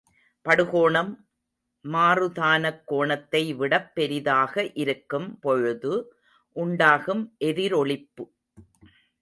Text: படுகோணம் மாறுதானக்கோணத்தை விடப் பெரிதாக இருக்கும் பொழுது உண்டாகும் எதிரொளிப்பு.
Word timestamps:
படுகோணம் 0.45 1.11
மாறுதானக்கோணத்தை 1.85 3.55
விடப் 3.55 3.95
பெரிதாக 3.95 4.71
இருக்கும் 4.73 5.39
பொழுது 5.39 5.93
உண்டாகும் 6.55 7.23
எதிரொளிப்பு. 7.39 8.25